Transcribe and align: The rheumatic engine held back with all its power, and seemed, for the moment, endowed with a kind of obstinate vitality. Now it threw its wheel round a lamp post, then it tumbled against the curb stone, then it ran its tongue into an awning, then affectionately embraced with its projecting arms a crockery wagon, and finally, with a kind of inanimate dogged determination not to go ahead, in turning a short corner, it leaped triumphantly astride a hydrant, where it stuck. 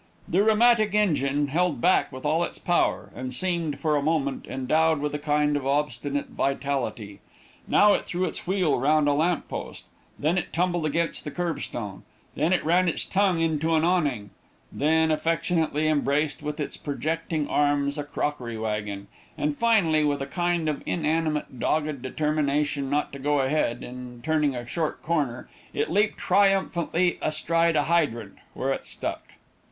The 0.27 0.41
rheumatic 0.43 0.95
engine 0.95 1.49
held 1.49 1.79
back 1.79 2.11
with 2.11 2.25
all 2.25 2.43
its 2.43 2.57
power, 2.57 3.11
and 3.13 3.31
seemed, 3.35 3.79
for 3.79 3.93
the 3.93 4.01
moment, 4.01 4.47
endowed 4.47 4.99
with 4.99 5.13
a 5.13 5.19
kind 5.19 5.55
of 5.55 5.67
obstinate 5.67 6.29
vitality. 6.29 7.19
Now 7.67 7.93
it 7.93 8.07
threw 8.07 8.25
its 8.25 8.47
wheel 8.47 8.79
round 8.79 9.07
a 9.07 9.13
lamp 9.13 9.47
post, 9.47 9.83
then 10.17 10.39
it 10.39 10.51
tumbled 10.53 10.87
against 10.87 11.23
the 11.23 11.29
curb 11.29 11.59
stone, 11.59 12.01
then 12.33 12.51
it 12.51 12.65
ran 12.65 12.87
its 12.89 13.05
tongue 13.05 13.41
into 13.41 13.75
an 13.75 13.83
awning, 13.83 14.31
then 14.71 15.11
affectionately 15.11 15.87
embraced 15.87 16.41
with 16.41 16.59
its 16.59 16.77
projecting 16.77 17.47
arms 17.47 17.99
a 17.99 18.03
crockery 18.03 18.57
wagon, 18.57 19.07
and 19.37 19.55
finally, 19.55 20.03
with 20.03 20.19
a 20.23 20.25
kind 20.25 20.67
of 20.67 20.81
inanimate 20.87 21.59
dogged 21.59 22.01
determination 22.01 22.89
not 22.89 23.13
to 23.13 23.19
go 23.19 23.37
ahead, 23.41 23.83
in 23.83 24.19
turning 24.23 24.55
a 24.55 24.65
short 24.65 25.03
corner, 25.03 25.47
it 25.75 25.91
leaped 25.91 26.17
triumphantly 26.17 27.19
astride 27.21 27.75
a 27.75 27.83
hydrant, 27.83 28.37
where 28.55 28.73
it 28.73 28.87
stuck. 28.87 29.33